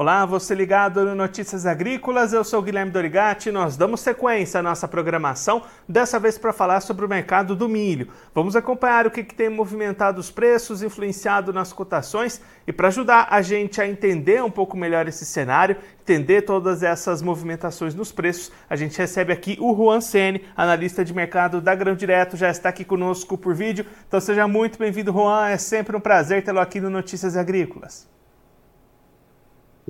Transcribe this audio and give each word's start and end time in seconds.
Olá, 0.00 0.24
você 0.24 0.54
ligado 0.54 1.04
no 1.04 1.14
Notícias 1.14 1.66
Agrícolas, 1.66 2.32
eu 2.32 2.42
sou 2.42 2.62
Guilherme 2.62 2.90
Dorigati. 2.90 3.50
Nós 3.50 3.76
damos 3.76 4.00
sequência 4.00 4.58
à 4.58 4.62
nossa 4.62 4.88
programação, 4.88 5.62
dessa 5.86 6.18
vez 6.18 6.38
para 6.38 6.54
falar 6.54 6.80
sobre 6.80 7.04
o 7.04 7.08
mercado 7.08 7.54
do 7.54 7.68
milho. 7.68 8.08
Vamos 8.34 8.56
acompanhar 8.56 9.06
o 9.06 9.10
que, 9.10 9.22
que 9.22 9.34
tem 9.34 9.50
movimentado 9.50 10.18
os 10.18 10.30
preços, 10.30 10.82
influenciado 10.82 11.52
nas 11.52 11.70
cotações 11.70 12.40
e 12.66 12.72
para 12.72 12.88
ajudar 12.88 13.28
a 13.30 13.42
gente 13.42 13.78
a 13.78 13.86
entender 13.86 14.42
um 14.42 14.50
pouco 14.50 14.74
melhor 14.74 15.06
esse 15.06 15.26
cenário, 15.26 15.76
entender 16.00 16.46
todas 16.46 16.82
essas 16.82 17.20
movimentações 17.20 17.94
nos 17.94 18.10
preços, 18.10 18.50
a 18.70 18.76
gente 18.76 18.96
recebe 18.96 19.34
aqui 19.34 19.58
o 19.60 19.76
Juan 19.76 20.00
Sene, 20.00 20.46
analista 20.56 21.04
de 21.04 21.12
mercado 21.12 21.60
da 21.60 21.74
Grão 21.74 21.94
Direto, 21.94 22.38
já 22.38 22.48
está 22.48 22.70
aqui 22.70 22.86
conosco 22.86 23.36
por 23.36 23.54
vídeo. 23.54 23.84
Então 24.08 24.18
seja 24.18 24.48
muito 24.48 24.78
bem-vindo, 24.78 25.12
Juan. 25.12 25.46
É 25.48 25.58
sempre 25.58 25.94
um 25.94 26.00
prazer 26.00 26.42
tê-lo 26.42 26.58
aqui 26.58 26.80
no 26.80 26.88
Notícias 26.88 27.36
Agrícolas. 27.36 28.08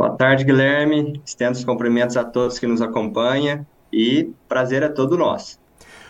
Boa 0.01 0.17
tarde, 0.17 0.47
Guilherme. 0.47 1.21
Estendo 1.27 1.59
os 1.59 1.63
cumprimentos 1.63 2.17
a 2.17 2.25
todos 2.25 2.59
que 2.59 2.67
nos 2.67 2.81
acompanham 2.81 3.67
e 3.93 4.33
prazer 4.49 4.83
é 4.83 4.89
todo 4.89 5.15
nosso. 5.15 5.61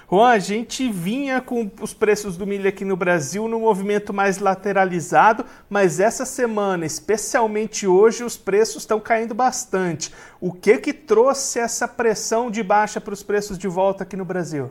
Juan, 0.09 0.29
a 0.29 0.39
gente 0.39 0.89
vinha 0.89 1.41
com 1.41 1.69
os 1.81 1.93
preços 1.93 2.37
do 2.37 2.47
milho 2.47 2.69
aqui 2.69 2.85
no 2.85 2.97
Brasil 2.97 3.49
no 3.49 3.59
movimento 3.59 4.15
mais 4.15 4.39
lateralizado, 4.39 5.45
mas 5.69 5.99
essa 5.99 6.25
semana, 6.25 6.87
especialmente 6.87 7.85
hoje, 7.85 8.23
os 8.23 8.37
preços 8.37 8.85
estão 8.85 9.01
caindo 9.01 9.35
bastante. 9.35 10.13
O 10.41 10.53
que 10.53 10.79
que 10.79 10.93
trouxe 10.93 11.59
essa 11.59 11.89
pressão 11.89 12.49
de 12.49 12.63
baixa 12.63 13.01
para 13.01 13.13
os 13.13 13.25
preços 13.25 13.59
de 13.59 13.67
volta 13.67 14.05
aqui 14.05 14.17
no 14.17 14.25
Brasil? 14.25 14.71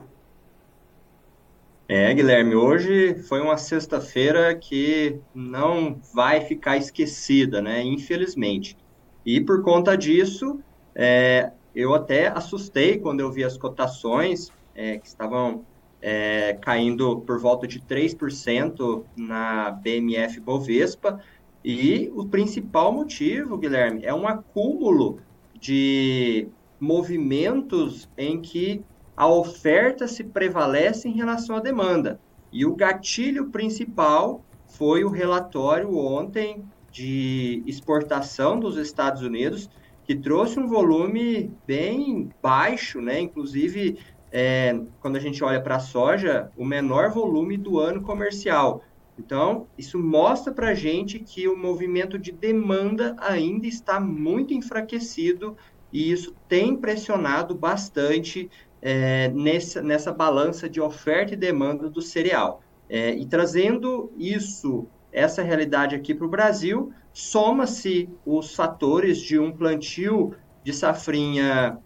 É, 1.89 2.13
Guilherme, 2.13 2.55
hoje 2.55 3.15
foi 3.27 3.41
uma 3.41 3.57
sexta-feira 3.57 4.55
que 4.55 5.20
não 5.35 5.99
vai 6.13 6.39
ficar 6.39 6.77
esquecida, 6.77 7.61
né? 7.61 7.83
Infelizmente. 7.83 8.77
E 9.25 9.41
por 9.41 9.62
conta 9.62 9.98
disso, 9.98 10.59
é, 10.95 11.51
eu 11.75 11.93
até 11.93 12.27
assustei 12.27 12.98
quando 12.98 13.20
eu 13.20 13.31
vi 13.31 13.43
as 13.43 13.57
cotações 13.57 14.51
é, 14.76 14.98
que 14.98 15.07
estavam 15.07 15.65
é, 16.01 16.57
caindo 16.61 17.21
por 17.21 17.39
volta 17.39 17.67
de 17.67 17.79
3% 17.79 19.03
na 19.15 19.71
BMF 19.71 20.39
Bovespa. 20.39 21.20
E 21.63 22.09
o 22.15 22.26
principal 22.26 22.91
motivo, 22.91 23.57
Guilherme, 23.57 24.05
é 24.05 24.13
um 24.13 24.27
acúmulo 24.27 25.20
de 25.59 26.48
movimentos 26.79 28.09
em 28.17 28.39
que 28.41 28.81
a 29.15 29.27
oferta 29.27 30.07
se 30.07 30.23
prevalece 30.23 31.09
em 31.09 31.11
relação 31.11 31.57
à 31.57 31.59
demanda. 31.59 32.20
E 32.51 32.65
o 32.65 32.76
gatilho 32.76 33.49
principal 33.49 34.41
foi 34.65 35.04
o 35.04 35.09
relatório 35.09 35.98
ontem 35.98 36.63
de 36.91 37.63
exportação 37.65 38.59
dos 38.59 38.77
Estados 38.77 39.21
Unidos, 39.21 39.70
que 40.05 40.15
trouxe 40.15 40.59
um 40.59 40.68
volume 40.68 41.51
bem 41.68 42.29
baixo, 42.41 42.99
né? 42.99 43.20
Inclusive, 43.20 43.99
é, 44.32 44.79
quando 44.99 45.15
a 45.15 45.20
gente 45.20 45.43
olha 45.43 45.62
para 45.62 45.76
a 45.76 45.79
soja, 45.79 46.51
o 46.57 46.65
menor 46.65 47.12
volume 47.12 47.57
do 47.57 47.79
ano 47.79 48.01
comercial. 48.01 48.84
Então, 49.17 49.67
isso 49.77 49.99
mostra 49.99 50.54
para 50.54 50.70
a 50.70 50.73
gente 50.73 51.20
que 51.20 51.48
o 51.48 51.57
movimento 51.57 52.17
de 52.17 52.32
demanda 52.32 53.15
ainda 53.20 53.67
está 53.67 53.99
muito 53.99 54.54
enfraquecido 54.54 55.57
e 55.91 56.12
isso 56.12 56.34
tem 56.48 56.76
pressionado 56.76 57.54
bastante 57.54 58.49
é, 58.82 59.27
nessa, 59.29 59.82
nessa 59.82 60.12
balança 60.13 60.70
de 60.70 60.79
oferta 60.79 61.34
e 61.34 61.37
demanda 61.37 61.90
do 61.90 62.01
cereal. 62.01 62.62
É, 62.90 63.13
e 63.13 63.26
trazendo 63.26 64.12
isso 64.17 64.88
essa 65.12 65.41
realidade 65.41 65.96
aqui 65.96 66.13
para 66.13 66.25
o 66.25 66.29
Brasil, 66.29 66.91
soma-se 67.13 68.09
os 68.25 68.56
fatores 68.56 69.19
de 69.19 69.40
um 69.40 69.51
plantio 69.51 70.35
de 70.63 70.74
safrinha 70.74 71.78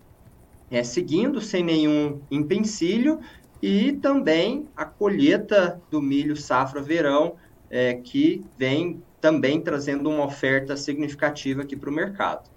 é, 0.70 0.84
seguindo 0.84 1.40
sem 1.40 1.64
nenhum 1.64 2.22
empecilho 2.32 3.20
e 3.62 3.94
também 3.94 4.68
a 4.76 4.86
colheita 4.86 5.82
do 5.90 6.02
milho 6.02 6.36
safra-verão, 6.36 7.36
é, 7.70 7.94
que 7.94 8.44
vem 8.58 9.02
também 9.22 9.62
trazendo 9.62 10.10
uma 10.10 10.26
oferta 10.26 10.76
significativa 10.76 11.62
aqui 11.62 11.76
para 11.76 11.90
o 11.90 11.94
mercado. 11.94 12.53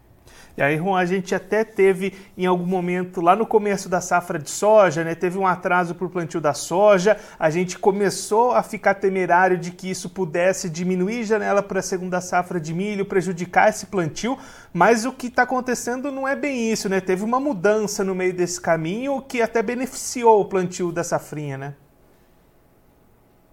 E 0.57 0.63
aí, 0.63 0.79
Juan, 0.79 0.99
a 0.99 1.05
gente 1.05 1.35
até 1.35 1.65
teve 1.65 2.15
em 2.37 2.47
algum 2.47 2.65
momento, 2.65 3.21
lá 3.21 3.37
no 3.37 3.47
começo 3.47 3.89
da 3.89 4.01
safra 4.01 4.39
de 4.39 4.49
soja, 4.49 5.05
né, 5.05 5.15
teve 5.15 5.37
um 5.39 5.47
atraso 5.47 5.95
para 5.95 6.07
o 6.07 6.11
plantio 6.11 6.41
da 6.41 6.55
soja, 6.55 7.19
a 7.39 7.51
gente 7.51 7.79
começou 7.79 8.53
a 8.53 8.63
ficar 8.63 8.95
temerário 8.95 9.59
de 9.59 9.71
que 9.71 9.91
isso 9.91 10.09
pudesse 10.09 10.71
diminuir 10.71 11.25
janela 11.25 11.63
para 11.63 11.81
a 11.81 11.83
segunda 11.83 12.21
safra 12.21 12.59
de 12.59 12.73
milho, 12.73 13.05
prejudicar 13.05 13.69
esse 13.69 13.87
plantio, 13.87 14.39
mas 14.73 15.05
o 15.05 15.13
que 15.13 15.27
está 15.27 15.43
acontecendo 15.43 16.11
não 16.11 16.27
é 16.27 16.35
bem 16.35 16.73
isso, 16.73 16.89
né? 16.89 17.01
Teve 17.01 17.23
uma 17.23 17.39
mudança 17.39 18.03
no 18.03 18.15
meio 18.15 18.33
desse 18.33 18.61
caminho 18.61 19.21
que 19.21 19.43
até 19.43 19.63
beneficiou 19.63 20.41
o 20.41 20.45
plantio 20.47 20.91
da 20.91 21.05
safrinha, 21.05 21.59
né? 21.59 21.75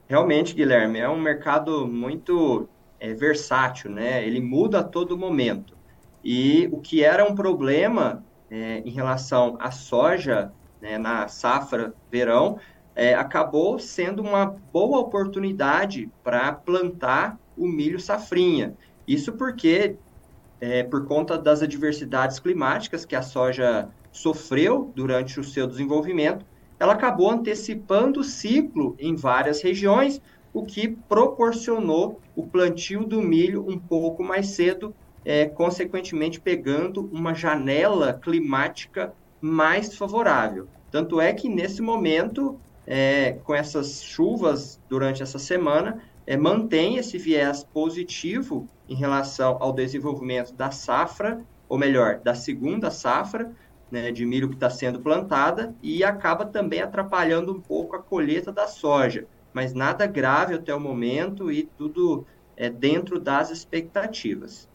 Realmente, 0.08 0.54
Guilherme, 0.54 1.00
é 1.00 1.10
um 1.10 1.20
mercado 1.20 1.88
muito 1.88 2.68
é, 3.00 3.14
versátil, 3.14 3.90
né? 3.90 4.26
Ele 4.26 4.40
muda 4.40 4.80
a 4.80 4.84
todo 4.84 5.18
momento. 5.18 5.76
E 6.24 6.70
o 6.72 6.80
que 6.80 7.04
era 7.04 7.30
um 7.30 7.36
problema 7.36 8.24
é, 8.50 8.80
em 8.80 8.92
relação 8.92 9.58
à 9.60 9.72
soja 9.72 10.52
né, 10.82 10.98
na 10.98 11.28
safra 11.28 11.94
verão 12.12 12.60
é, 12.96 13.14
acabou 13.14 13.80
sendo 13.80 14.22
uma 14.22 14.46
boa 14.46 15.00
oportunidade 15.00 16.10
para 16.24 16.52
plantar 16.52 17.38
o 17.58 17.68
milho 17.68 18.00
safrinha. 18.00 18.76
Isso 19.08 19.34
porque, 19.34 19.96
é, 20.62 20.84
por 20.84 21.06
conta 21.06 21.38
das 21.38 21.62
adversidades 21.62 22.40
climáticas 22.40 23.06
que 23.06 23.16
a 23.16 23.22
soja 23.22 23.90
sofreu 24.12 24.92
durante 24.96 25.40
o 25.40 25.44
seu 25.44 25.66
desenvolvimento, 25.66 26.46
ela 26.80 26.94
acabou 26.94 27.32
antecipando 27.32 28.20
o 28.20 28.24
ciclo 28.24 28.96
em 29.00 29.16
várias 29.16 29.62
regiões, 29.62 30.22
o 30.54 30.64
que 30.64 30.88
proporcionou 30.88 32.20
o 32.36 32.46
plantio 32.46 33.06
do 33.06 33.22
milho 33.22 33.66
um 33.68 33.78
pouco 33.80 34.24
mais 34.24 34.50
cedo 34.50 34.94
é, 35.26 35.46
consequentemente 35.46 36.40
pegando 36.40 37.10
uma 37.12 37.34
janela 37.34 38.14
climática 38.14 39.14
mais 39.40 39.96
favorável. 39.96 40.68
Tanto 40.92 41.20
é 41.20 41.34
que 41.34 41.50
nesse 41.50 41.82
momento, 41.82 42.60
é, 42.86 43.34
com 43.44 43.54
essas 43.54 44.04
chuvas 44.04 44.80
durante 44.88 45.24
essa 45.24 45.40
semana, 45.40 46.02
é, 46.26 46.38
mantém 46.38 46.98
esse 46.98 47.18
viés 47.18 47.64
positivo 47.64 48.68
em 48.88 48.96
relação 48.96 49.58
ao 49.60 49.74
desenvolvimento 49.74 50.54
da 50.54 50.72
safra, 50.72 51.42
ou 51.68 51.78
melhor, 51.78 52.20
da 52.20 52.36
segunda 52.36 52.92
safra 52.92 53.52
né, 53.92 54.12
de 54.12 54.26
milho 54.26 54.50
que 54.50 54.56
está 54.56 54.70
sendo 54.70 55.00
plantada, 55.00 55.76
e 55.82 56.04
acaba 56.04 56.46
também 56.46 56.82
atrapalhando 56.82 57.54
um 57.54 57.62
pouco 57.62 57.96
a 57.96 58.00
colheita 58.02 58.52
da 58.52 58.68
soja. 58.68 59.28
Mas 59.54 59.74
nada 59.74 60.08
grave 60.08 60.56
até 60.56 60.74
o 60.74 60.80
momento 60.80 61.52
e 61.52 61.64
tudo 61.78 62.26
é 62.58 62.70
dentro 62.70 63.20
das 63.20 63.52
expectativas. 63.52 64.68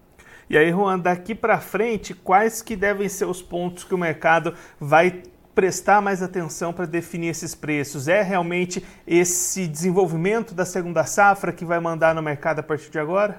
E 0.50 0.56
aí, 0.56 0.70
Juan, 0.70 0.98
daqui 0.98 1.34
para 1.34 1.60
frente, 1.60 2.14
quais 2.14 2.62
que 2.62 2.74
devem 2.74 3.08
ser 3.08 3.26
os 3.26 3.42
pontos 3.42 3.84
que 3.84 3.94
o 3.94 3.98
mercado 3.98 4.54
vai 4.80 5.22
prestar 5.54 6.00
mais 6.00 6.22
atenção 6.22 6.72
para 6.72 6.86
definir 6.86 7.28
esses 7.28 7.54
preços? 7.54 8.08
É 8.08 8.22
realmente 8.22 8.82
esse 9.06 9.66
desenvolvimento 9.66 10.54
da 10.54 10.64
segunda 10.64 11.04
safra 11.04 11.52
que 11.52 11.66
vai 11.66 11.80
mandar 11.80 12.14
no 12.14 12.22
mercado 12.22 12.60
a 12.60 12.62
partir 12.62 12.90
de 12.90 12.98
agora? 12.98 13.38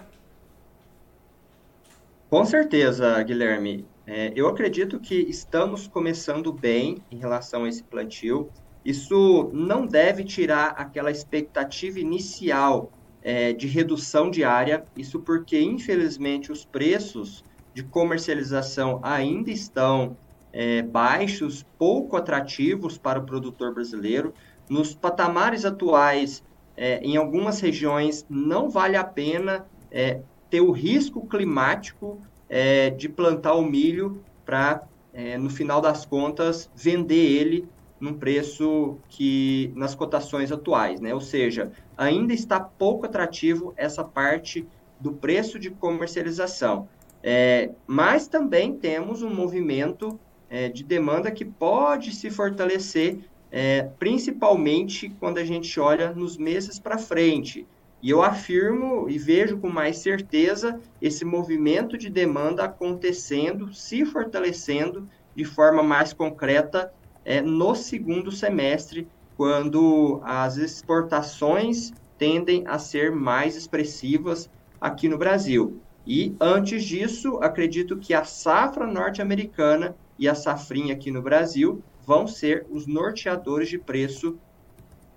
Com 2.30 2.46
certeza, 2.46 3.24
Guilherme. 3.24 3.88
É, 4.06 4.32
eu 4.36 4.48
acredito 4.48 5.00
que 5.00 5.16
estamos 5.16 5.88
começando 5.88 6.54
bem 6.54 6.98
em 7.10 7.18
relação 7.18 7.64
a 7.64 7.70
esse 7.70 7.82
plantio. 7.82 8.52
Isso 8.86 9.50
não 9.52 9.86
deve 9.88 10.24
tirar 10.24 10.76
aquela 10.78 11.10
expectativa 11.10 12.00
inicial 12.00 12.92
é, 13.22 13.54
de 13.54 13.68
redução 13.68 14.30
diária, 14.30 14.88
isso 14.96 15.20
porque, 15.22 15.60
infelizmente, 15.60 16.52
os 16.52 16.66
preços 16.66 17.44
de 17.74 17.84
comercialização 17.84 19.00
ainda 19.04 19.52
estão 19.52 20.18
é, 20.52 20.82
baixos, 20.82 21.64
pouco 21.78 22.16
atrativos 22.16 22.98
para 22.98 23.20
o 23.20 23.26
produtor 23.26 23.74
brasileiro. 23.74 24.34
Nos 24.70 24.96
patamares 24.96 25.66
atuais, 25.66 26.44
é, 26.76 27.00
em 27.00 27.18
algumas 27.18 27.60
regiões, 27.60 28.26
não 28.30 28.70
vale 28.70 28.96
a 28.96 29.04
pena 29.04 29.66
é, 29.92 30.22
ter 30.50 30.62
o 30.62 30.72
risco 30.72 31.28
climático 31.28 32.22
é, 32.48 32.90
de 32.90 33.08
plantar 33.08 33.54
o 33.54 33.64
milho 33.64 34.24
para, 34.46 34.84
é, 35.14 35.38
no 35.38 35.50
final 35.50 35.82
das 35.82 36.06
contas, 36.06 36.70
vender 36.74 37.16
ele 37.16 37.70
num 38.00 38.14
preço 38.14 38.98
que 39.10 39.72
nas 39.76 39.94
cotações 39.94 40.52
atuais, 40.52 41.00
né? 41.02 41.14
Ou 41.14 41.22
seja, 41.22 41.72
ainda 41.98 42.34
está 42.34 42.60
pouco 42.60 43.06
atrativo 43.06 43.74
essa 43.76 44.04
parte 44.04 44.66
do 45.00 45.14
preço 45.14 45.60
de 45.60 45.70
comercialização. 45.70 46.88
É, 47.22 47.72
mas 47.86 48.28
também 48.28 48.76
temos 48.76 49.22
um 49.22 49.34
movimento 49.34 50.20
é, 50.50 50.70
de 50.70 50.84
demanda 50.84 51.30
que 51.30 51.44
pode 51.44 52.14
se 52.14 52.30
fortalecer, 52.30 53.20
é, 53.52 53.84
principalmente 54.00 55.10
quando 55.20 55.38
a 55.38 55.44
gente 55.44 55.80
olha 55.80 56.12
nos 56.12 56.38
meses 56.38 56.80
para 56.80 56.98
frente. 56.98 57.68
E 58.02 58.10
eu 58.10 58.24
afirmo 58.24 59.10
e 59.10 59.18
vejo 59.18 59.58
com 59.58 59.70
mais 59.70 59.98
certeza 59.98 60.80
esse 61.02 61.26
movimento 61.26 61.98
de 61.98 62.10
demanda 62.10 62.64
acontecendo, 62.64 63.74
se 63.74 64.06
fortalecendo 64.06 65.08
de 65.36 65.44
forma 65.44 65.84
mais 65.84 66.14
concreta 66.14 66.94
é, 67.26 67.42
no 67.42 67.76
segundo 67.76 68.32
semestre, 68.32 69.08
quando 69.38 70.20
as 70.24 70.58
exportações 70.58 71.94
tendem 72.18 72.64
a 72.68 72.78
ser 72.78 73.12
mais 73.12 73.56
expressivas 73.56 74.50
aqui 74.80 75.08
no 75.08 75.18
Brasil. 75.18 75.80
E 76.06 76.36
antes 76.40 76.84
disso, 76.84 77.38
acredito 77.42 77.98
que 77.98 78.14
a 78.14 78.24
safra 78.24 78.86
norte-americana 78.86 79.96
e 80.18 80.28
a 80.28 80.36
safrinha 80.36 80.94
aqui 80.94 81.12
no 81.12 81.22
Brasil 81.22 81.82
vão 82.06 82.28
ser 82.28 82.66
os 82.70 82.88
norteadores 82.88 83.70
de 83.70 83.78
preço 83.78 84.38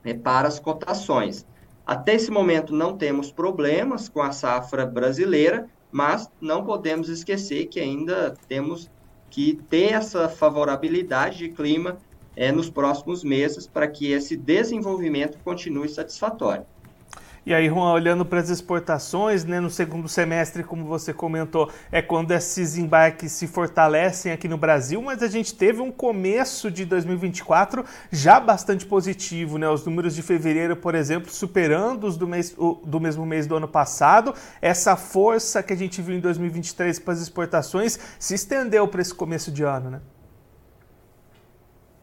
é, 0.04 0.14
para 0.14 0.46
as 0.46 0.58
cotações. 0.58 1.46
Até 1.86 2.14
esse 2.14 2.30
momento 2.30 2.74
não 2.74 2.96
temos 2.96 3.32
problemas 3.32 4.08
com 4.08 4.22
a 4.22 4.30
safra 4.30 4.86
brasileira, 4.86 5.68
mas 5.90 6.30
não 6.40 6.64
podemos 6.64 7.08
esquecer 7.08 7.66
que 7.66 7.80
ainda 7.80 8.34
temos 8.46 8.90
que 9.32 9.54
ter 9.70 9.94
essa 9.94 10.28
favorabilidade 10.28 11.38
de 11.38 11.48
clima 11.48 11.98
é, 12.36 12.52
nos 12.52 12.68
próximos 12.68 13.24
meses 13.24 13.66
para 13.66 13.90
que 13.90 14.12
esse 14.12 14.36
desenvolvimento 14.36 15.40
continue 15.40 15.88
satisfatório. 15.88 16.66
E 17.44 17.52
aí, 17.52 17.66
Juan, 17.68 17.92
olhando 17.92 18.24
para 18.24 18.38
as 18.38 18.50
exportações, 18.50 19.44
né, 19.44 19.58
no 19.58 19.68
segundo 19.68 20.08
semestre, 20.08 20.62
como 20.62 20.84
você 20.84 21.12
comentou, 21.12 21.68
é 21.90 22.00
quando 22.00 22.30
esses 22.30 22.78
embarques 22.78 23.32
se 23.32 23.48
fortalecem 23.48 24.30
aqui 24.30 24.46
no 24.46 24.56
Brasil, 24.56 25.02
mas 25.02 25.24
a 25.24 25.26
gente 25.26 25.52
teve 25.52 25.80
um 25.80 25.90
começo 25.90 26.70
de 26.70 26.84
2024 26.84 27.84
já 28.12 28.38
bastante 28.38 28.86
positivo, 28.86 29.58
né? 29.58 29.68
Os 29.68 29.84
números 29.84 30.14
de 30.14 30.22
fevereiro, 30.22 30.76
por 30.76 30.94
exemplo, 30.94 31.32
superando 31.32 32.06
os 32.06 32.16
do, 32.16 32.28
mês, 32.28 32.54
do 32.84 33.00
mesmo 33.00 33.26
mês 33.26 33.44
do 33.44 33.56
ano 33.56 33.66
passado. 33.66 34.32
Essa 34.60 34.94
força 34.94 35.64
que 35.64 35.72
a 35.72 35.76
gente 35.76 36.00
viu 36.00 36.14
em 36.14 36.20
2023 36.20 37.00
para 37.00 37.14
as 37.14 37.20
exportações 37.20 37.98
se 38.20 38.34
estendeu 38.34 38.86
para 38.86 39.02
esse 39.02 39.14
começo 39.14 39.50
de 39.50 39.64
ano, 39.64 39.90
né? 39.90 40.00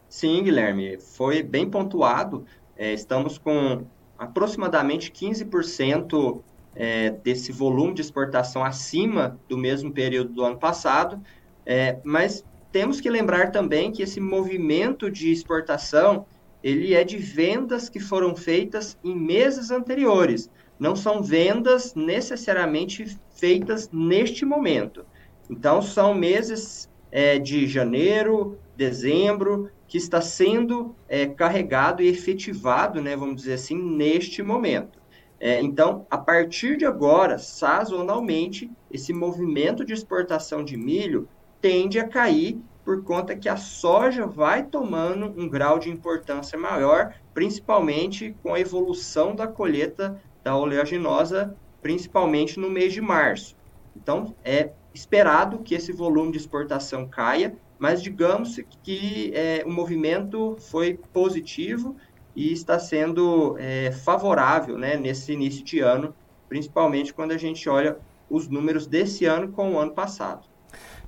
Sim, 0.06 0.42
Guilherme, 0.42 0.98
foi 0.98 1.42
bem 1.42 1.70
pontuado. 1.70 2.44
É, 2.76 2.92
estamos 2.92 3.38
com 3.38 3.86
aproximadamente 4.20 5.10
15% 5.10 6.42
é, 6.76 7.10
desse 7.10 7.50
volume 7.50 7.94
de 7.94 8.02
exportação 8.02 8.62
acima 8.62 9.40
do 9.48 9.56
mesmo 9.56 9.90
período 9.90 10.34
do 10.34 10.44
ano 10.44 10.58
passado, 10.58 11.18
é, 11.64 11.98
mas 12.04 12.44
temos 12.70 13.00
que 13.00 13.08
lembrar 13.08 13.50
também 13.50 13.90
que 13.90 14.02
esse 14.02 14.20
movimento 14.20 15.10
de 15.10 15.32
exportação 15.32 16.26
ele 16.62 16.92
é 16.94 17.02
de 17.02 17.16
vendas 17.16 17.88
que 17.88 17.98
foram 17.98 18.36
feitas 18.36 18.96
em 19.02 19.16
meses 19.16 19.70
anteriores, 19.70 20.50
não 20.78 20.94
são 20.94 21.22
vendas 21.22 21.94
necessariamente 21.94 23.18
feitas 23.30 23.88
neste 23.90 24.44
momento. 24.44 25.04
Então, 25.48 25.80
são 25.80 26.14
meses 26.14 26.88
é, 27.10 27.38
de 27.38 27.66
janeiro, 27.66 28.58
dezembro, 28.76 29.70
que 29.90 29.98
está 29.98 30.20
sendo 30.20 30.94
é, 31.08 31.26
carregado 31.26 32.00
e 32.00 32.06
efetivado, 32.06 33.02
né, 33.02 33.16
vamos 33.16 33.34
dizer 33.34 33.54
assim, 33.54 33.74
neste 33.74 34.40
momento. 34.40 35.00
É, 35.40 35.60
então, 35.60 36.06
a 36.08 36.16
partir 36.16 36.76
de 36.76 36.86
agora, 36.86 37.40
sazonalmente, 37.40 38.70
esse 38.88 39.12
movimento 39.12 39.84
de 39.84 39.92
exportação 39.92 40.62
de 40.62 40.76
milho 40.76 41.28
tende 41.60 41.98
a 41.98 42.06
cair 42.06 42.62
por 42.84 43.02
conta 43.02 43.34
que 43.34 43.48
a 43.48 43.56
soja 43.56 44.28
vai 44.28 44.62
tomando 44.62 45.34
um 45.36 45.48
grau 45.48 45.80
de 45.80 45.90
importância 45.90 46.56
maior, 46.56 47.12
principalmente 47.34 48.36
com 48.44 48.54
a 48.54 48.60
evolução 48.60 49.34
da 49.34 49.48
colheita 49.48 50.22
da 50.44 50.56
oleaginosa, 50.56 51.56
principalmente 51.82 52.60
no 52.60 52.70
mês 52.70 52.92
de 52.92 53.00
março. 53.00 53.56
Então, 53.96 54.36
é 54.44 54.70
esperado 54.94 55.58
que 55.58 55.74
esse 55.74 55.90
volume 55.90 56.30
de 56.30 56.38
exportação 56.38 57.08
caia 57.08 57.56
mas 57.80 58.02
digamos 58.02 58.60
que 58.82 59.32
é, 59.34 59.64
o 59.64 59.70
movimento 59.70 60.54
foi 60.58 61.00
positivo 61.14 61.96
e 62.36 62.52
está 62.52 62.78
sendo 62.78 63.56
é, 63.58 63.90
favorável 63.90 64.76
né, 64.76 64.98
nesse 64.98 65.32
início 65.32 65.64
de 65.64 65.80
ano, 65.80 66.14
principalmente 66.46 67.14
quando 67.14 67.32
a 67.32 67.38
gente 67.38 67.66
olha 67.70 67.96
os 68.28 68.48
números 68.48 68.86
desse 68.86 69.24
ano 69.24 69.50
com 69.50 69.72
o 69.72 69.78
ano 69.78 69.94
passado. 69.94 70.46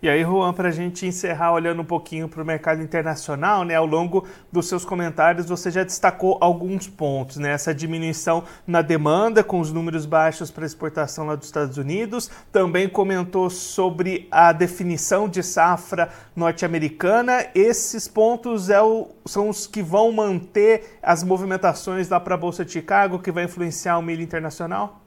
E 0.03 0.09
aí, 0.09 0.25
Juan, 0.25 0.53
para 0.53 0.69
a 0.69 0.73
gente 0.73 1.07
encerrar 1.07 1.53
olhando 1.53 1.81
um 1.81 1.85
pouquinho 1.85 2.29
para 2.29 2.43
o 2.43 2.45
mercado 2.45 2.83
internacional, 2.83 3.63
né, 3.63 3.77
ao 3.77 3.87
longo 3.87 4.27
dos 4.51 4.67
seus 4.67 4.85
comentários 4.85 5.47
você 5.47 5.71
já 5.71 5.85
destacou 5.85 6.39
alguns 6.41 6.89
pontos, 6.89 7.37
né, 7.37 7.53
essa 7.53 7.73
diminuição 7.73 8.43
na 8.67 8.83
demanda 8.83 9.45
com 9.45 9.61
os 9.61 9.71
números 9.71 10.05
baixos 10.05 10.51
para 10.51 10.67
exportação 10.67 11.25
lá 11.27 11.37
dos 11.37 11.47
Estados 11.47 11.79
Unidos, 11.79 12.29
também 12.51 12.89
comentou 12.89 13.49
sobre 13.49 14.27
a 14.29 14.51
definição 14.51 15.29
de 15.29 15.41
safra 15.41 16.09
norte-americana. 16.35 17.47
Esses 17.55 18.09
pontos 18.09 18.71
é 18.71 18.83
o, 18.83 19.07
são 19.25 19.49
os 19.49 19.69
que 19.69 19.85
vão 19.85 20.11
manter 20.11 20.99
as 21.01 21.23
movimentações 21.23 22.09
lá 22.09 22.19
para 22.19 22.35
a 22.35 22.39
Bolsa 22.39 22.65
de 22.65 22.73
Chicago, 22.73 23.21
que 23.21 23.31
vai 23.31 23.45
influenciar 23.45 23.99
o 23.99 24.03
milho 24.03 24.21
internacional? 24.23 25.02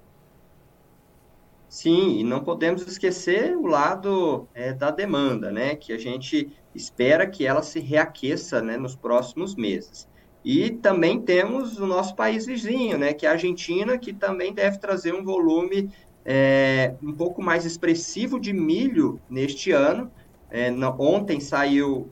Sim, 1.76 2.20
e 2.20 2.24
não 2.24 2.42
podemos 2.42 2.88
esquecer 2.88 3.54
o 3.58 3.68
lado 3.68 4.48
é, 4.54 4.72
da 4.72 4.92
demanda, 4.92 5.52
né? 5.52 5.76
Que 5.76 5.92
a 5.92 5.98
gente 5.98 6.50
espera 6.74 7.30
que 7.30 7.46
ela 7.46 7.62
se 7.62 7.82
reaqueça 7.82 8.62
né, 8.62 8.78
nos 8.78 8.96
próximos 8.96 9.56
meses. 9.56 10.08
E 10.42 10.72
também 10.72 11.22
temos 11.22 11.78
o 11.78 11.86
nosso 11.86 12.16
país 12.16 12.46
vizinho, 12.46 12.98
né? 12.98 13.14
Que 13.14 13.26
é 13.26 13.30
a 13.30 13.34
Argentina, 13.34 13.98
que 13.98 14.14
também 14.14 14.54
deve 14.54 14.78
trazer 14.78 15.14
um 15.14 15.22
volume 15.22 15.92
é, 16.24 16.96
um 17.04 17.14
pouco 17.14 17.44
mais 17.44 17.66
expressivo 17.66 18.40
de 18.40 18.54
milho 18.54 19.22
neste 19.30 19.72
ano. 19.72 20.10
É, 20.50 20.72
ontem 20.98 21.42
saiu 21.42 22.10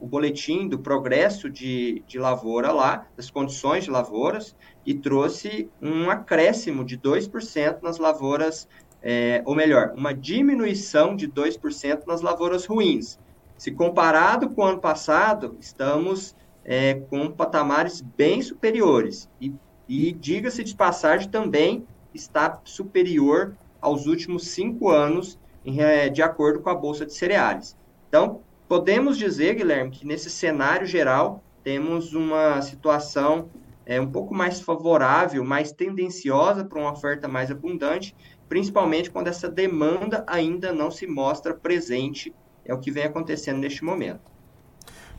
o 0.00 0.06
boletim 0.06 0.68
do 0.68 0.78
progresso 0.78 1.50
de, 1.50 2.02
de 2.06 2.18
lavoura 2.18 2.70
lá, 2.70 3.06
das 3.16 3.30
condições 3.30 3.84
de 3.84 3.90
lavouras, 3.90 4.54
e 4.84 4.94
trouxe 4.94 5.68
um 5.80 6.10
acréscimo 6.10 6.84
de 6.84 6.98
2% 6.98 7.82
nas 7.82 7.98
lavouras, 7.98 8.68
é, 9.02 9.42
ou 9.44 9.54
melhor, 9.54 9.92
uma 9.96 10.12
diminuição 10.12 11.16
de 11.16 11.28
2% 11.28 12.06
nas 12.06 12.20
lavouras 12.20 12.66
ruins. 12.66 13.18
Se 13.56 13.70
comparado 13.70 14.50
com 14.50 14.62
o 14.62 14.64
ano 14.64 14.80
passado, 14.80 15.56
estamos 15.60 16.34
é, 16.64 16.94
com 16.94 17.30
patamares 17.30 18.00
bem 18.00 18.42
superiores. 18.42 19.28
E, 19.40 19.52
e 19.88 20.12
diga-se 20.12 20.64
de 20.64 20.74
passagem, 20.74 21.28
também 21.28 21.86
está 22.14 22.60
superior 22.64 23.54
aos 23.80 24.06
últimos 24.06 24.48
cinco 24.48 24.90
anos, 24.90 25.38
é, 25.64 26.08
de 26.08 26.22
acordo 26.22 26.60
com 26.60 26.70
a 26.70 26.74
Bolsa 26.74 27.06
de 27.06 27.12
Cereais. 27.12 27.76
Então, 28.08 28.40
Podemos 28.72 29.18
dizer, 29.18 29.56
Guilherme, 29.56 29.90
que 29.90 30.06
nesse 30.06 30.30
cenário 30.30 30.86
geral 30.86 31.44
temos 31.62 32.14
uma 32.14 32.62
situação 32.62 33.50
é, 33.84 34.00
um 34.00 34.10
pouco 34.10 34.34
mais 34.34 34.62
favorável, 34.62 35.44
mais 35.44 35.72
tendenciosa 35.72 36.64
para 36.64 36.78
uma 36.78 36.90
oferta 36.90 37.28
mais 37.28 37.50
abundante, 37.50 38.16
principalmente 38.48 39.10
quando 39.10 39.28
essa 39.28 39.46
demanda 39.46 40.24
ainda 40.26 40.72
não 40.72 40.90
se 40.90 41.06
mostra 41.06 41.52
presente, 41.52 42.34
é 42.64 42.72
o 42.72 42.78
que 42.78 42.90
vem 42.90 43.04
acontecendo 43.04 43.58
neste 43.58 43.84
momento. 43.84 44.32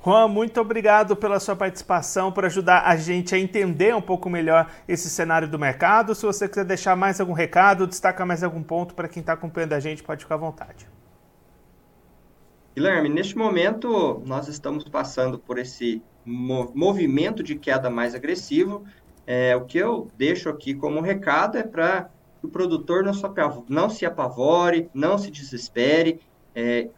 Juan, 0.03 0.27
muito 0.29 0.59
obrigado 0.59 1.15
pela 1.15 1.39
sua 1.39 1.55
participação, 1.55 2.31
por 2.31 2.45
ajudar 2.45 2.87
a 2.87 2.95
gente 2.95 3.35
a 3.35 3.37
entender 3.37 3.95
um 3.95 4.01
pouco 4.01 4.31
melhor 4.31 4.67
esse 4.87 5.11
cenário 5.11 5.47
do 5.47 5.59
mercado. 5.59 6.15
Se 6.15 6.25
você 6.25 6.49
quiser 6.49 6.65
deixar 6.65 6.95
mais 6.95 7.21
algum 7.21 7.33
recado, 7.33 7.85
destacar 7.85 8.25
mais 8.25 8.43
algum 8.43 8.63
ponto 8.63 8.95
para 8.95 9.07
quem 9.07 9.19
está 9.19 9.33
acompanhando 9.33 9.73
a 9.73 9.79
gente, 9.79 10.01
pode 10.01 10.23
ficar 10.23 10.33
à 10.33 10.39
vontade. 10.39 10.87
Guilherme, 12.75 13.07
neste 13.07 13.37
momento 13.37 14.21
nós 14.25 14.47
estamos 14.47 14.83
passando 14.85 15.37
por 15.37 15.59
esse 15.59 16.01
movimento 16.25 17.43
de 17.43 17.55
queda 17.55 17.87
mais 17.89 18.15
agressivo. 18.15 18.83
É, 19.27 19.55
o 19.55 19.65
que 19.65 19.77
eu 19.77 20.07
deixo 20.17 20.49
aqui 20.49 20.73
como 20.73 20.99
recado 20.99 21.57
é 21.57 21.63
para 21.63 22.09
que 22.39 22.47
o 22.47 22.49
produtor 22.49 23.03
não, 23.03 23.13
não, 23.69 23.89
se 23.89 24.05
apavore, 24.05 24.89
não 24.93 25.19
se 25.19 25.29
desespere, 25.29 26.19
é, 26.55 26.89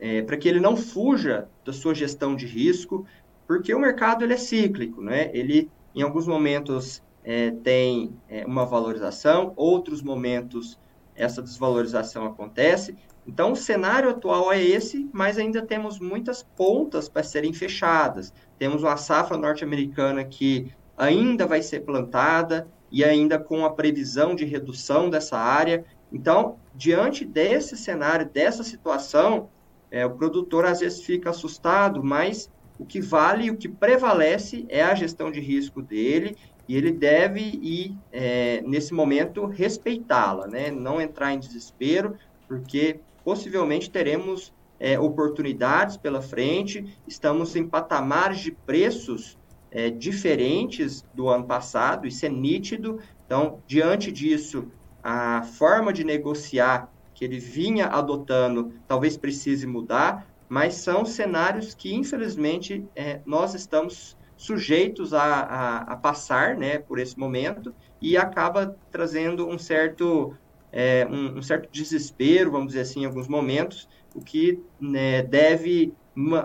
é, 0.00 0.22
para 0.22 0.36
que 0.36 0.48
ele 0.48 0.60
não 0.60 0.76
fuja 0.76 1.48
da 1.62 1.72
sua 1.74 1.94
gestão 1.94 2.34
de 2.34 2.46
risco, 2.46 3.06
porque 3.46 3.74
o 3.74 3.78
mercado 3.78 4.24
ele 4.24 4.32
é 4.32 4.38
cíclico, 4.38 5.02
né? 5.02 5.30
Ele 5.34 5.70
em 5.94 6.00
alguns 6.00 6.26
momentos 6.26 7.02
é, 7.22 7.50
tem 7.50 8.16
é, 8.28 8.46
uma 8.46 8.64
valorização, 8.64 9.52
outros 9.56 10.00
momentos 10.00 10.78
essa 11.14 11.42
desvalorização 11.42 12.24
acontece. 12.24 12.96
Então, 13.28 13.52
o 13.52 13.56
cenário 13.56 14.08
atual 14.08 14.50
é 14.50 14.58
esse, 14.58 15.06
mas 15.12 15.36
ainda 15.36 15.60
temos 15.60 16.00
muitas 16.00 16.42
pontas 16.42 17.10
para 17.10 17.22
serem 17.22 17.52
fechadas. 17.52 18.32
Temos 18.58 18.82
uma 18.82 18.96
safra 18.96 19.36
norte-americana 19.36 20.24
que 20.24 20.72
ainda 20.96 21.46
vai 21.46 21.60
ser 21.60 21.80
plantada 21.80 22.66
e 22.90 23.04
ainda 23.04 23.38
com 23.38 23.66
a 23.66 23.70
previsão 23.70 24.34
de 24.34 24.46
redução 24.46 25.10
dessa 25.10 25.36
área. 25.36 25.84
Então, 26.10 26.56
diante 26.74 27.22
desse 27.22 27.76
cenário, 27.76 28.26
dessa 28.26 28.64
situação, 28.64 29.50
é, 29.90 30.06
o 30.06 30.10
produtor 30.10 30.64
às 30.64 30.80
vezes 30.80 31.04
fica 31.04 31.28
assustado, 31.28 32.02
mas 32.02 32.50
o 32.78 32.86
que 32.86 32.98
vale 32.98 33.44
e 33.44 33.50
o 33.50 33.58
que 33.58 33.68
prevalece 33.68 34.64
é 34.70 34.82
a 34.82 34.94
gestão 34.94 35.30
de 35.30 35.38
risco 35.38 35.82
dele 35.82 36.34
e 36.66 36.74
ele 36.74 36.92
deve 36.92 37.40
ir, 37.40 37.94
é, 38.10 38.62
nesse 38.62 38.94
momento, 38.94 39.44
respeitá-la, 39.44 40.46
né? 40.46 40.70
não 40.70 40.98
entrar 40.98 41.34
em 41.34 41.38
desespero, 41.38 42.16
porque 42.46 43.00
possivelmente 43.28 43.90
teremos 43.90 44.54
é, 44.80 44.98
oportunidades 44.98 45.98
pela 45.98 46.22
frente, 46.22 46.98
estamos 47.06 47.54
em 47.56 47.68
patamares 47.68 48.38
de 48.40 48.52
preços 48.52 49.36
é, 49.70 49.90
diferentes 49.90 51.04
do 51.12 51.28
ano 51.28 51.44
passado, 51.44 52.06
isso 52.06 52.24
é 52.24 52.30
nítido. 52.30 52.98
Então, 53.26 53.62
diante 53.66 54.10
disso, 54.10 54.68
a 55.02 55.42
forma 55.42 55.92
de 55.92 56.04
negociar 56.04 56.90
que 57.12 57.22
ele 57.22 57.38
vinha 57.38 57.88
adotando 57.88 58.72
talvez 58.86 59.18
precise 59.18 59.66
mudar, 59.66 60.26
mas 60.48 60.76
são 60.76 61.04
cenários 61.04 61.74
que, 61.74 61.94
infelizmente, 61.94 62.82
é, 62.96 63.20
nós 63.26 63.52
estamos 63.52 64.16
sujeitos 64.38 65.12
a, 65.12 65.22
a, 65.22 65.78
a, 65.80 65.96
passar 65.96 66.56
né, 66.56 66.78
por 66.78 66.98
esse 66.98 67.18
momento 67.18 67.74
e 68.00 68.16
acaba 68.16 68.74
trazendo 68.90 69.46
um 69.46 69.58
certo, 69.58 70.34
é, 70.72 71.06
um, 71.10 71.38
um, 71.38 71.42
certo 71.42 71.68
desespero, 71.70 72.50
vamos 72.50 72.68
dizer 72.68 72.80
assim, 72.80 73.02
em 73.02 73.06
alguns 73.06 73.28
momentos, 73.28 73.88
o 74.14 74.20
que 74.20 74.60
né, 74.80 75.22
deve, 75.22 75.92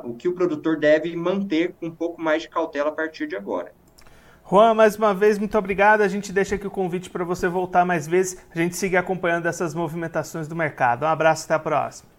o 0.04 0.14
que 0.14 0.28
o 0.28 0.34
produtor 0.34 0.78
deve 0.78 1.16
manter 1.16 1.74
com 1.74 1.88
um 1.88 1.92
pouco 1.92 2.22
mais 2.22 2.44
de 2.44 2.50
cautela 2.50 2.90
a 2.90 2.94
partir 2.94 3.28
de 3.28 3.36
agora. 3.36 3.72
Juan, 4.50 4.74
mais 4.74 4.98
uma 4.98 5.14
vez, 5.14 5.40
muito 5.40 5.58
obrigado. 5.58 6.02
A 6.02 6.08
gente 6.08 6.34
deixa 6.34 6.56
aqui 6.56 6.68
o 6.68 6.72
convite 6.72 7.10
para 7.10 7.24
você 7.24 7.48
voltar 7.48 7.86
mais 7.86 8.08
vezes. 8.08 8.46
A 8.54 8.58
gente 8.58 8.76
seguir 8.76 8.98
acompanhando 8.98 9.48
essas 9.48 9.74
movimentações 9.74 10.48
do 10.48 10.56
mercado. 10.56 11.04
Um 11.04 11.08
abraço, 11.08 11.46
até 11.46 11.54
a 11.54 11.60
próxima. 11.60 12.13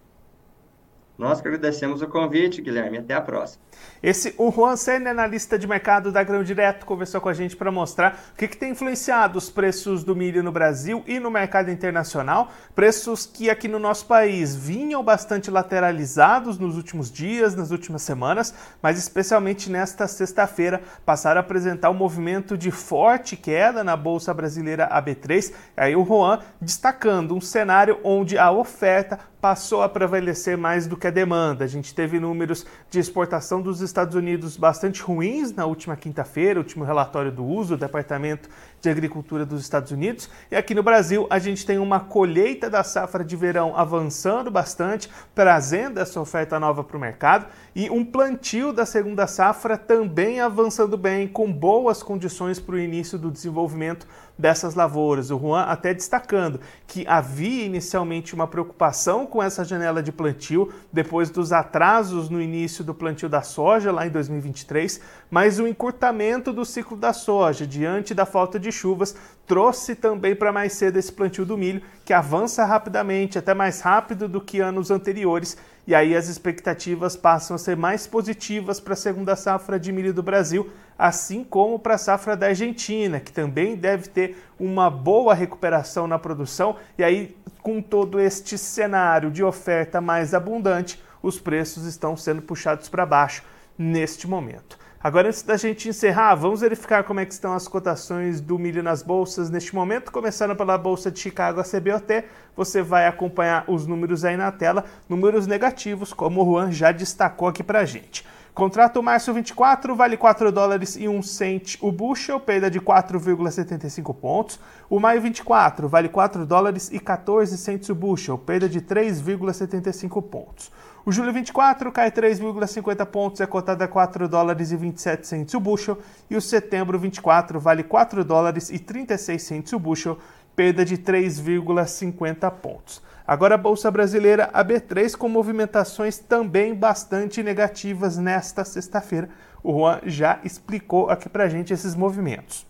Nós 1.16 1.40
que 1.40 1.46
agradecemos 1.46 2.02
o 2.02 2.08
convite, 2.08 2.60
Guilherme. 2.60 2.98
Até 2.98 3.14
a 3.14 3.20
próxima. 3.20 3.62
Esse, 4.02 4.34
o 4.36 4.50
Juan 4.50 4.76
Senna, 4.76 5.10
analista 5.10 5.58
de 5.58 5.66
mercado 5.66 6.10
da 6.10 6.22
Grão 6.22 6.42
Direto, 6.42 6.84
conversou 6.84 7.20
com 7.20 7.28
a 7.28 7.32
gente 7.32 7.56
para 7.56 7.70
mostrar 7.70 8.20
o 8.32 8.36
que, 8.36 8.48
que, 8.48 8.56
tem 8.56 8.72
influenciado 8.72 9.38
os 9.38 9.48
preços 9.48 10.02
do 10.02 10.16
milho 10.16 10.42
no 10.42 10.50
Brasil 10.50 11.04
e 11.06 11.20
no 11.20 11.30
mercado 11.30 11.70
internacional. 11.70 12.50
Preços 12.74 13.26
que 13.26 13.48
aqui 13.48 13.68
no 13.68 13.78
nosso 13.78 14.06
país 14.06 14.56
vinham 14.56 15.02
bastante 15.04 15.50
lateralizados 15.50 16.58
nos 16.58 16.76
últimos 16.76 17.10
dias, 17.10 17.54
nas 17.54 17.70
últimas 17.70 18.02
semanas, 18.02 18.52
mas 18.82 18.98
especialmente 18.98 19.70
nesta 19.70 20.08
sexta-feira 20.08 20.82
passaram 21.06 21.38
a 21.38 21.44
apresentar 21.44 21.90
um 21.90 21.94
movimento 21.94 22.58
de 22.58 22.72
forte 22.72 23.36
queda 23.36 23.84
na 23.84 23.96
Bolsa 23.96 24.34
Brasileira 24.34 24.88
AB3. 24.88 25.52
Aí 25.76 25.94
o 25.94 26.04
Juan 26.04 26.40
destacando 26.60 27.36
um 27.36 27.40
cenário 27.40 28.00
onde 28.02 28.36
a 28.36 28.50
oferta 28.50 29.18
passou 29.44 29.82
a 29.82 29.90
prevalecer 29.90 30.56
mais 30.56 30.86
do 30.86 30.96
que 30.96 31.06
a 31.06 31.10
demanda. 31.10 31.66
A 31.66 31.68
gente 31.68 31.94
teve 31.94 32.18
números 32.18 32.64
de 32.88 32.98
exportação 32.98 33.60
dos 33.60 33.82
Estados 33.82 34.14
Unidos 34.14 34.56
bastante 34.56 35.02
ruins 35.02 35.52
na 35.52 35.66
última 35.66 35.94
quinta-feira, 35.96 36.58
último 36.58 36.82
relatório 36.82 37.30
do 37.30 37.44
uso 37.44 37.76
do 37.76 37.80
Departamento 37.80 38.48
de 38.80 38.88
Agricultura 38.88 39.44
dos 39.44 39.60
Estados 39.60 39.92
Unidos. 39.92 40.30
E 40.50 40.56
aqui 40.56 40.74
no 40.74 40.82
Brasil, 40.82 41.26
a 41.28 41.38
gente 41.38 41.66
tem 41.66 41.76
uma 41.76 42.00
colheita 42.00 42.70
da 42.70 42.82
safra 42.82 43.22
de 43.22 43.36
verão 43.36 43.76
avançando 43.76 44.50
bastante, 44.50 45.10
trazendo 45.34 46.00
essa 46.00 46.18
oferta 46.18 46.58
nova 46.58 46.82
para 46.82 46.96
o 46.96 47.00
mercado, 47.00 47.44
e 47.76 47.90
um 47.90 48.02
plantio 48.02 48.72
da 48.72 48.86
segunda 48.86 49.26
safra 49.26 49.76
também 49.76 50.40
avançando 50.40 50.96
bem, 50.96 51.28
com 51.28 51.52
boas 51.52 52.02
condições 52.02 52.58
para 52.58 52.76
o 52.76 52.78
início 52.78 53.18
do 53.18 53.30
desenvolvimento 53.30 54.06
dessas 54.38 54.74
lavouras. 54.74 55.30
O 55.30 55.38
Juan 55.38 55.62
até 55.62 55.94
destacando 55.94 56.60
que 56.86 57.06
havia 57.06 57.64
inicialmente 57.64 58.34
uma 58.34 58.46
preocupação 58.46 59.26
com 59.26 59.42
essa 59.42 59.64
janela 59.64 60.02
de 60.02 60.12
plantio, 60.12 60.72
depois 60.92 61.30
dos 61.30 61.52
atrasos 61.52 62.28
no 62.28 62.40
início 62.40 62.84
do 62.84 62.94
plantio 62.94 63.28
da 63.28 63.42
soja, 63.42 63.92
lá 63.92 64.06
em 64.06 64.10
2023, 64.10 65.00
mas 65.30 65.58
o 65.58 65.66
encurtamento 65.66 66.52
do 66.52 66.64
ciclo 66.64 66.96
da 66.96 67.12
soja, 67.12 67.66
diante 67.66 68.14
da 68.14 68.26
falta 68.26 68.58
de 68.58 68.70
chuvas, 68.70 69.14
trouxe 69.46 69.94
também 69.94 70.34
para 70.34 70.52
mais 70.52 70.72
cedo 70.72 70.98
esse 70.98 71.12
plantio 71.12 71.44
do 71.44 71.56
milho, 71.56 71.82
que 72.04 72.12
avança 72.12 72.64
rapidamente, 72.64 73.38
até 73.38 73.54
mais 73.54 73.80
rápido 73.80 74.28
do 74.28 74.40
que 74.40 74.60
anos 74.60 74.90
anteriores, 74.90 75.56
e 75.86 75.94
aí 75.94 76.16
as 76.16 76.28
expectativas 76.28 77.16
passam 77.16 77.54
a 77.54 77.58
ser 77.58 77.76
mais 77.76 78.06
positivas 78.06 78.80
para 78.80 78.94
a 78.94 78.96
segunda 78.96 79.36
safra 79.36 79.78
de 79.78 79.92
milho 79.92 80.14
do 80.14 80.22
Brasil, 80.22 80.70
assim 80.98 81.44
como 81.44 81.78
para 81.78 81.94
a 81.94 81.98
safra 81.98 82.36
da 82.36 82.46
Argentina, 82.46 83.20
que 83.20 83.32
também 83.32 83.76
deve 83.76 84.08
ter 84.08 84.36
uma 84.58 84.88
boa 84.88 85.34
recuperação 85.34 86.06
na 86.06 86.18
produção, 86.18 86.76
e 86.96 87.04
aí 87.04 87.36
com 87.62 87.82
todo 87.82 88.20
este 88.20 88.56
cenário 88.56 89.30
de 89.30 89.42
oferta 89.42 90.00
mais 90.00 90.34
abundante, 90.34 91.02
os 91.22 91.38
preços 91.38 91.84
estão 91.84 92.16
sendo 92.16 92.42
puxados 92.42 92.88
para 92.88 93.06
baixo 93.06 93.42
neste 93.76 94.28
momento. 94.28 94.83
Agora, 95.04 95.28
antes 95.28 95.42
da 95.42 95.58
gente 95.58 95.86
encerrar, 95.86 96.34
vamos 96.34 96.62
verificar 96.62 97.04
como 97.04 97.20
é 97.20 97.24
estão 97.24 97.52
as 97.52 97.68
cotações 97.68 98.40
do 98.40 98.58
milho 98.58 98.82
nas 98.82 99.02
bolsas 99.02 99.50
neste 99.50 99.74
momento, 99.74 100.10
começando 100.10 100.56
pela 100.56 100.78
Bolsa 100.78 101.10
de 101.10 101.20
Chicago, 101.20 101.60
a 101.60 101.62
CBOT. 101.62 102.24
Você 102.56 102.80
vai 102.80 103.06
acompanhar 103.06 103.64
os 103.68 103.86
números 103.86 104.24
aí 104.24 104.34
na 104.34 104.50
tela, 104.50 104.86
números 105.06 105.46
negativos, 105.46 106.14
como 106.14 106.40
o 106.40 106.46
Juan 106.46 106.72
já 106.72 106.90
destacou 106.90 107.48
aqui 107.48 107.62
para 107.62 107.80
a 107.80 107.84
gente. 107.84 108.24
Contrato 108.54 109.02
março 109.02 109.30
24 109.34 109.94
vale 109.94 110.16
4 110.16 110.50
dólares 110.50 110.96
e 110.96 111.06
1 111.06 111.22
cent 111.22 111.76
o 111.82 111.92
bushel, 111.92 112.40
perda 112.40 112.70
de 112.70 112.80
4,75 112.80 114.14
pontos. 114.14 114.58
O 114.88 114.98
maio 114.98 115.20
24 115.20 115.86
vale 115.86 116.08
4 116.08 116.46
dólares 116.46 116.88
e 116.90 116.98
14 116.98 117.58
cents 117.58 117.90
o 117.90 117.94
bushel, 117.94 118.38
perda 118.38 118.70
de 118.70 118.80
3,75 118.80 120.22
pontos. 120.22 120.70
O 121.06 121.12
julho 121.12 121.34
24 121.34 121.92
cai 121.92 122.10
3,50 122.10 123.04
pontos, 123.04 123.38
é 123.42 123.46
cotado 123.46 123.84
a 123.84 123.88
4 123.88 124.26
dólares 124.26 124.72
e 124.72 124.76
27 124.76 125.26
cents 125.26 125.52
o 125.52 125.60
bushel, 125.60 125.98
e 126.30 126.36
o 126.36 126.40
setembro 126.40 126.98
24 126.98 127.60
vale 127.60 127.82
4 127.82 128.24
dólares 128.24 128.70
e 128.70 128.78
36 128.78 129.42
cents 129.42 129.72
o 129.74 129.78
bushel, 129.78 130.18
perda 130.56 130.82
de 130.82 130.96
3,50 130.96 132.50
pontos. 132.52 133.02
Agora 133.26 133.54
a 133.54 133.58
Bolsa 133.58 133.90
Brasileira, 133.90 134.48
a 134.50 134.64
B3, 134.64 135.14
com 135.14 135.28
movimentações 135.28 136.16
também 136.16 136.74
bastante 136.74 137.42
negativas 137.42 138.16
nesta 138.16 138.64
sexta-feira. 138.64 139.28
O 139.62 139.72
Juan 139.72 140.00
já 140.06 140.38
explicou 140.42 141.10
aqui 141.10 141.28
pra 141.28 141.50
gente 141.50 141.70
esses 141.74 141.94
movimentos. 141.94 142.66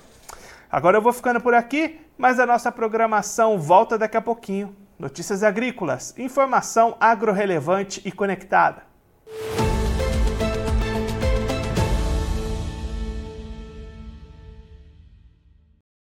Agora 0.72 0.98
eu 0.98 1.02
vou 1.02 1.12
ficando 1.12 1.42
por 1.42 1.54
aqui, 1.54 2.00
mas 2.18 2.40
a 2.40 2.46
nossa 2.46 2.72
programação 2.72 3.58
volta 3.58 3.98
daqui 3.98 4.18
a 4.18 4.22
pouquinho. 4.22 4.76
Notícias 5.00 5.44
agrícolas, 5.44 6.14
informação 6.18 6.96
agro-relevante 7.00 8.02
e 8.06 8.12
conectada. 8.12 8.84